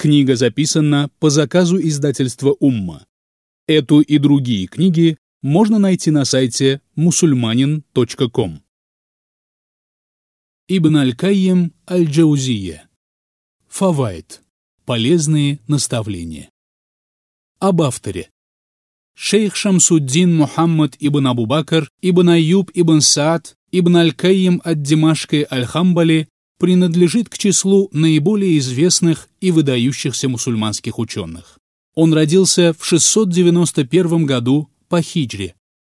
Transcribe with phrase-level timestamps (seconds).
[0.00, 3.04] Книга записана по заказу издательства «Умма».
[3.66, 8.62] Эту и другие книги можно найти на сайте musulmanin.com.
[10.68, 12.88] Ибн Аль-Кайем Аль-Джаузия.
[13.66, 14.42] Фавайт.
[14.84, 16.48] Полезные наставления.
[17.58, 18.30] Об авторе.
[19.16, 26.28] Шейх Шамсуддин Мухаммад ибн Абу-Бакр, ибн Аюб ибн Саад, ибн Аль-Кайем ад-Димашки Аль-Хамбали
[26.58, 31.58] принадлежит к числу наиболее известных и выдающихся мусульманских ученых.
[31.94, 35.54] Он родился в 691 году по хиджре.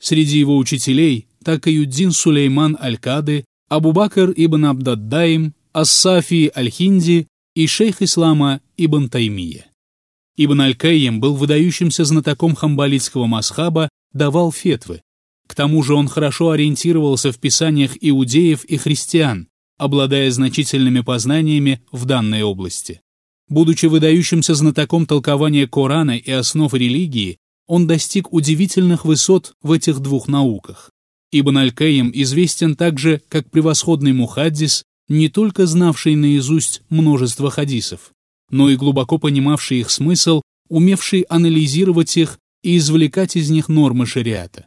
[0.00, 9.08] Среди его учителей Такаюддин Сулейман Аль-Кады, Абу-Бакр ибн Абдаддаим, Ас-Сафи Аль-Хинди и шейх ислама Ибн
[9.08, 9.66] Таймия.
[10.36, 15.02] Ибн Аль-Кайем был выдающимся знатоком хамбалитского масхаба, давал фетвы.
[15.46, 22.04] К тому же он хорошо ориентировался в писаниях иудеев и христиан, обладая значительными познаниями в
[22.04, 23.00] данной области.
[23.48, 30.28] Будучи выдающимся знатоком толкования Корана и основ религии, он достиг удивительных высот в этих двух
[30.28, 30.90] науках.
[31.32, 38.12] Ибн Аль-Каим известен также как превосходный мухаддис, не только знавший наизусть множество хадисов,
[38.50, 44.66] но и глубоко понимавший их смысл, умевший анализировать их и извлекать из них нормы шариата.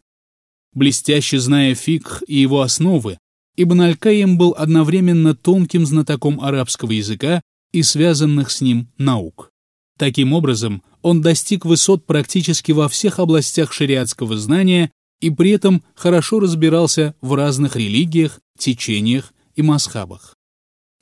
[0.73, 3.17] Блестяще зная фикх и его основы,
[3.59, 7.41] Ибн Аль-Каим был одновременно тонким знатоком арабского языка
[7.71, 9.51] и связанных с ним наук.
[9.97, 16.39] Таким образом, он достиг высот практически во всех областях шариатского знания и при этом хорошо
[16.39, 20.35] разбирался в разных религиях, течениях и масхабах.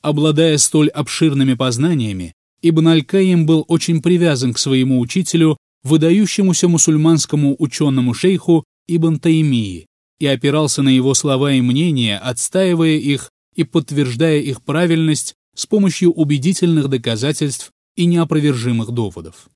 [0.02, 8.64] Обладая столь обширными познаниями, Ибн Аль-Каим был очень привязан к своему учителю, выдающемуся мусульманскому ученому-шейху
[8.88, 9.88] Ибн Таймии,
[10.20, 16.12] и опирался на его слова и мнения, отстаивая их и подтверждая их правильность с помощью
[16.12, 19.50] убедительных доказательств и неопровержимых доводов.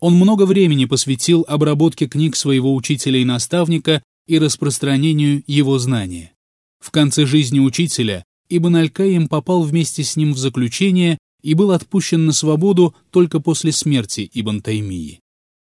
[0.00, 6.32] Он много времени посвятил обработке книг своего учителя и наставника и распространению его знания.
[6.78, 12.26] В конце жизни учителя Ибн Аль-Каим попал вместе с ним в заключение и был отпущен
[12.26, 15.20] на свободу только после смерти Ибн Таймии.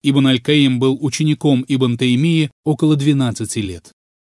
[0.04, 3.92] Ибн Аль-Каим был учеником Ибн Таймии около 12 лет.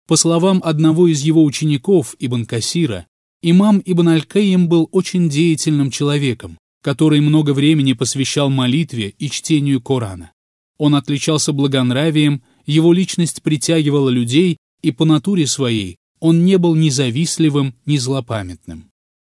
[0.06, 3.06] По словам одного из его учеников, Ибн Касира,
[3.40, 10.32] имам Ибн Аль-Каим был очень деятельным человеком, который много времени посвящал молитве и чтению Корана.
[10.76, 16.90] Он отличался благонравием, его личность притягивала людей, и по натуре своей он не был ни
[16.90, 18.90] завистливым, ни злопамятным.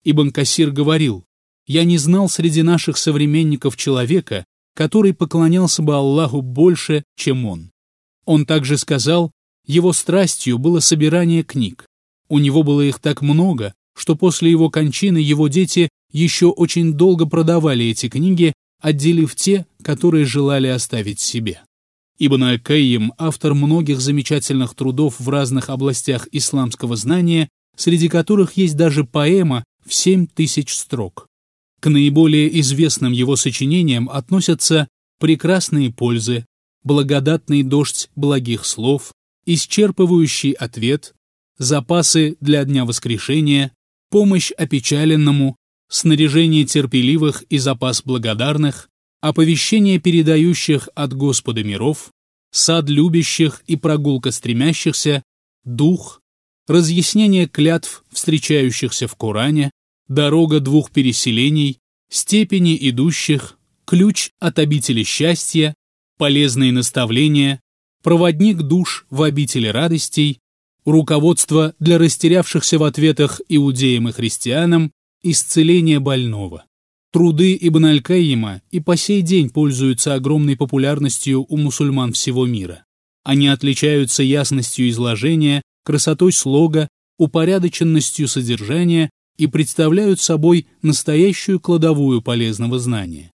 [0.03, 1.23] Ибн Касир говорил,
[1.65, 4.45] «Я не знал среди наших современников человека,
[4.75, 7.71] который поклонялся бы Аллаху больше, чем он».
[8.25, 9.31] Он также сказал,
[9.67, 11.85] его страстью было собирание книг.
[12.29, 17.25] У него было их так много, что после его кончины его дети еще очень долго
[17.25, 21.61] продавали эти книги, отделив те, которые желали оставить себе.
[22.19, 29.03] Ибн Аль-Кайим– автор многих замечательных трудов в разных областях исламского знания, среди которых есть даже
[29.03, 31.27] поэма в семь тысяч строк.
[31.79, 34.87] К наиболее известным его сочинениям относятся
[35.19, 36.45] «Прекрасные пользы»,
[36.83, 39.11] «Благодатный дождь благих слов»,
[39.47, 41.15] исчерпывающий ответ,
[41.57, 43.71] запасы для Дня Воскрешения,
[44.11, 45.55] помощь опечаленному,
[45.89, 48.89] снаряжение терпеливых и запас благодарных,
[49.21, 52.11] оповещение передающих от Господа миров,
[52.51, 55.23] сад любящих и прогулка стремящихся,
[55.63, 56.21] дух,
[56.67, 59.71] разъяснение клятв, встречающихся в Коране,
[60.09, 61.79] дорога двух переселений,
[62.09, 65.73] степени идущих, ключ от обители счастья,
[66.17, 67.61] полезные наставления,
[68.03, 70.39] проводник душ в обители радостей,
[70.85, 74.91] руководство для растерявшихся в ответах иудеям и христианам,
[75.21, 76.65] исцеление больного.
[77.11, 82.85] Труды Ибн Аль-Каима и по сей день пользуются огромной популярностью у мусульман всего мира.
[83.23, 86.87] Они отличаются ясностью изложения, красотой слога,
[87.17, 93.31] упорядоченностью содержания и представляют собой настоящую кладовую полезного знания.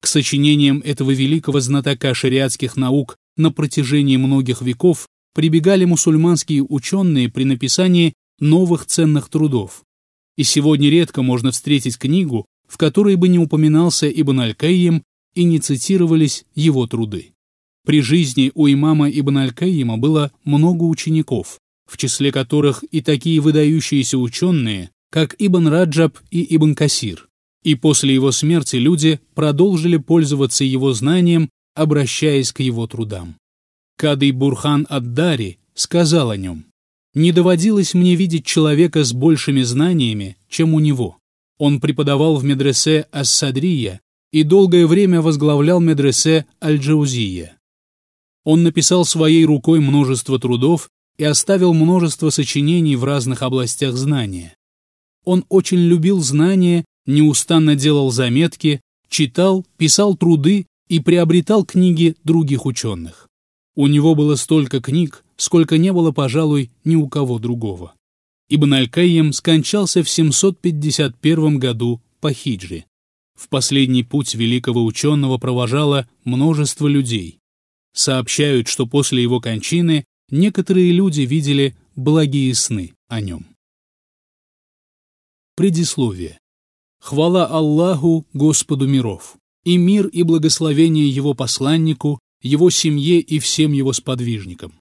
[0.00, 7.44] К сочинениям этого великого знатока шариатских наук на протяжении многих веков прибегали мусульманские ученые при
[7.44, 9.82] написании новых ценных трудов.
[10.36, 15.02] И сегодня редко можно встретить книгу, в которой бы не упоминался Ибн Аль-Каим
[15.34, 17.32] и не цитировались его труды.
[17.84, 24.18] При жизни у имама Ибн Аль-Каима было много учеников, в числе которых и такие выдающиеся
[24.18, 27.28] ученые, как Ибн Раджаб и Ибн Касир.
[27.62, 33.36] И после его смерти люди продолжили пользоваться его знанием, обращаясь к его трудам.
[33.96, 36.66] Кадый Бурхан Аддари сказал о нем,
[37.14, 41.18] «Не доводилось мне видеть человека с большими знаниями, чем у него.
[41.58, 44.00] Он преподавал в медресе Ас-Садрия,
[44.32, 47.58] и долгое время возглавлял медресе Аль-Джаузия.
[48.44, 50.88] Он написал своей рукой множество трудов
[51.18, 54.56] и оставил множество сочинений в разных областях знания.
[55.24, 63.28] Он очень любил знания, неустанно делал заметки, читал, писал труды и приобретал книги других ученых.
[63.76, 67.94] У него было столько книг, сколько не было, пожалуй, ни у кого другого.
[68.48, 72.86] Ибн Аль-Кайем скончался в 751 году по хиджре.
[73.38, 77.38] В последний путь великого ученого провожало множество людей.
[77.94, 83.46] Сообщают, что после его кончины некоторые люди видели благие сны о нем.
[85.54, 86.38] Предисловие.
[86.98, 93.92] Хвала Аллаху, Господу миров, и мир и благословение Его посланнику, Его семье и всем Его
[93.92, 94.74] сподвижникам.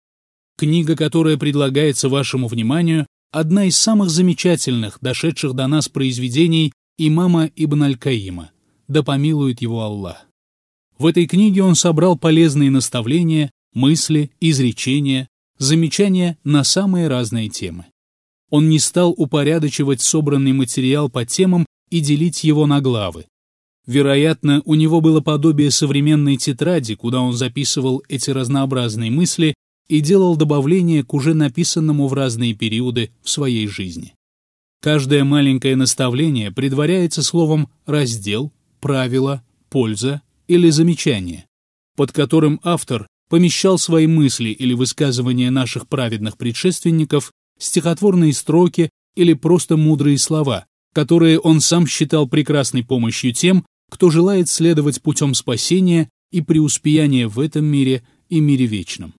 [0.58, 7.84] Книга, которая предлагается вашему вниманию, одна из самых замечательных, дошедших до нас произведений имама Ибн
[7.84, 8.52] Аль-Каима,
[8.88, 10.26] да помилует его Аллах.
[10.98, 17.86] В этой книге он собрал полезные наставления, мысли, изречения, замечания на самые разные темы.
[18.50, 23.26] Он не стал упорядочивать собранный материал по темам и делить его на главы.
[23.90, 29.56] Вероятно, у него было подобие современной тетради, куда он записывал эти разнообразные мысли
[29.88, 34.14] и делал добавления к уже написанному в разные периоды в своей жизни.
[34.80, 41.48] Каждое маленькое наставление предваряется словом «раздел», «правило», «польза» или «замечание»,
[41.96, 49.78] под которым автор помещал свои мысли или высказывания наших праведных предшественников, стихотворные строки или просто
[49.78, 56.42] мудрые слова, которые он сам считал прекрасной помощью тем, кто желает следовать путем спасения и
[56.42, 59.14] преуспеяния в этом мире и мире вечном.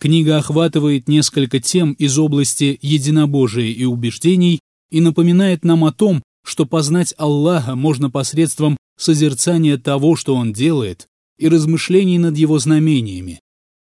[0.00, 4.60] Книга охватывает несколько тем из области единобожия и убеждений
[4.90, 11.08] и напоминает нам о том, что познать Аллаха можно посредством созерцания того, что Он делает,
[11.36, 13.40] и размышлений над Его знамениями.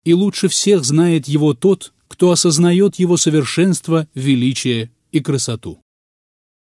[0.03, 5.81] И лучше всех знает Его тот, кто осознает Его совершенство, величие и красоту.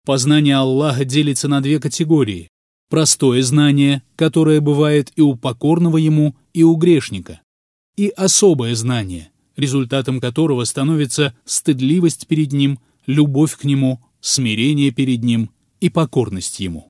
[0.04, 2.48] Познание Аллаха делится на две категории.
[2.88, 7.40] Простое знание, которое бывает и у покорного Ему, и у грешника.
[7.96, 15.50] И особое знание, результатом которого становится стыдливость перед Ним, любовь к Нему, смирение перед Ним
[15.80, 16.88] и покорность Ему.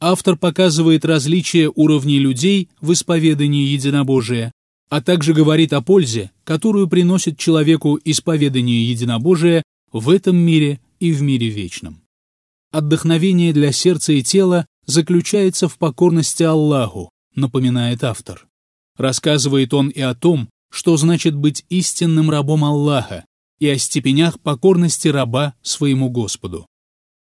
[0.00, 4.52] Автор показывает различия уровней людей в исповедании единобожия,
[4.88, 9.62] а также говорит о пользе, которую приносит человеку исповедание единобожия
[9.92, 12.02] в этом мире и в мире вечном.
[12.72, 18.46] Отдохновение для сердца и тела заключается в покорности Аллаху, напоминает автор.
[18.96, 23.24] Рассказывает он и о том, что значит быть истинным рабом Аллаха,
[23.58, 26.66] и о степенях покорности раба своему Господу,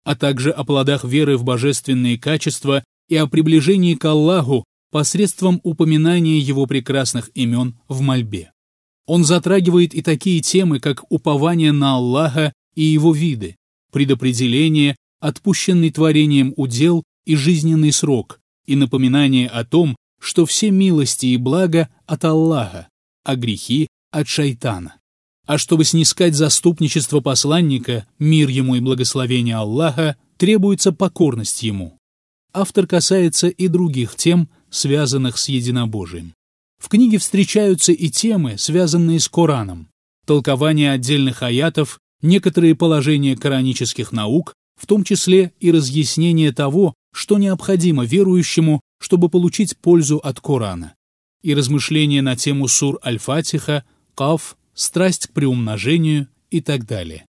[0.05, 6.39] а также о плодах веры в божественные качества и о приближении к Аллаху посредством упоминания
[6.39, 8.53] его прекрасных имен в мольбе.
[9.07, 13.57] Он затрагивает и такие темы, как упование на Аллаха и его виды,
[13.91, 21.37] предопределение, отпущенный творением удел и жизненный срок, и напоминание о том, что все милости и
[21.37, 22.89] блага от Аллаха,
[23.23, 24.97] а грехи от шайтана.
[25.47, 31.99] А чтобы снискать заступничество посланника, мир ему и благословение Аллаха, требуется покорность ему.
[32.55, 36.33] Автор касается и других тем, связанных с единобожием.
[36.83, 39.89] В книге встречаются и темы, связанные с Кораном,
[40.25, 48.05] толкование отдельных аятов, некоторые положения коранических наук, в том числе и разъяснение того, что необходимо
[48.05, 50.95] верующему, чтобы получить пользу от Корана,
[51.43, 53.85] и размышления на тему сур Аль-Фатиха,
[54.15, 57.25] Каф, страсть к приумножению и так далее.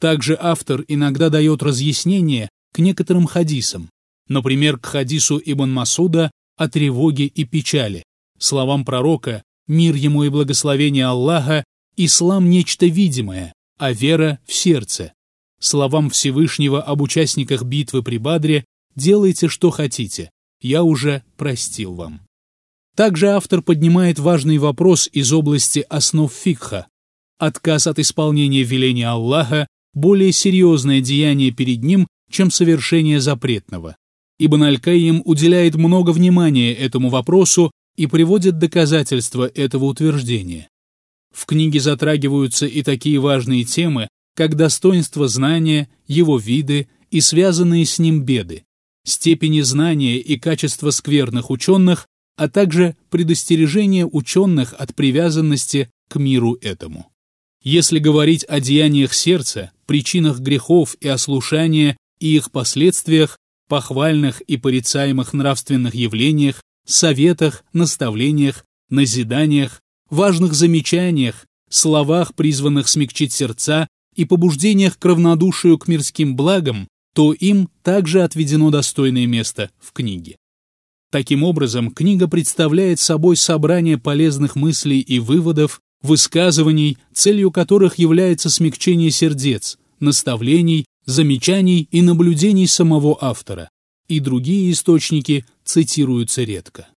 [0.00, 3.88] Также автор иногда дает разъяснение к некоторым хадисам,
[4.28, 8.02] например, к хадису Ибн Масуда о тревоге и печали,
[8.38, 11.64] словам пророка «Мир ему и благословение Аллаха,
[11.96, 15.12] ислам– нечто видимое, а вера– в сердце»,
[15.58, 18.64] словам Всевышнего об участниках битвы при Бадре
[18.96, 22.20] «Делайте, что хотите, я уже простил вам».
[22.96, 26.86] Также автор поднимает важный вопрос из области основ фикха.
[27.38, 33.96] Отказ от исполнения веления Аллаха– более серьезное деяние перед ним, чем совершение запретного.
[34.38, 40.68] Ибн Аль-Каим уделяет много внимания этому вопросу и приводит доказательства этого утверждения.
[41.32, 47.98] В книге затрагиваются и такие важные темы, как достоинство знания, его виды и связанные с
[47.98, 48.64] ним беды,
[49.04, 52.06] степени знания и качество скверных ученых,
[52.36, 57.10] а также предостережение ученых от привязанности к миру этому.
[57.62, 65.32] Если говорить о деяниях сердца, причинах грехов и ослушания и их последствиях, похвальных и порицаемых
[65.32, 69.80] нравственных явлениях, советах, наставлениях, назиданиях,
[70.10, 77.70] важных замечаниях, словах, призванных смягчить сердца, и побуждениях к равнодушию к мирским благам, то им
[77.82, 80.36] также отведено достойное место в книге.
[81.10, 89.12] Таким образом, книга представляет собой собрание полезных мыслей и выводов, высказываний, целью которых является смягчение
[89.12, 93.70] сердец, наставлений, замечаний и наблюдений самого автора,
[94.08, 96.88] и другие источники цитируются редко.